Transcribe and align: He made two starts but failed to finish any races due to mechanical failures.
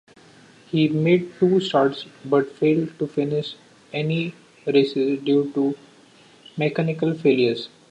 He 0.65 0.89
made 0.89 1.31
two 1.37 1.59
starts 1.59 2.07
but 2.25 2.51
failed 2.53 2.97
to 2.97 3.05
finish 3.05 3.53
any 3.93 4.33
races 4.65 5.21
due 5.21 5.51
to 5.53 5.77
mechanical 6.57 7.13
failures. 7.13 7.69